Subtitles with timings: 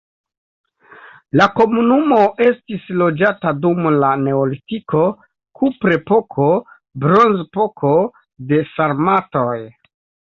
[1.39, 5.01] La komunumo estis loĝata dum la neolitiko,
[5.59, 6.47] kuprepoko,
[7.05, 7.93] bronzepoko,
[8.53, 9.55] de sarmatoj.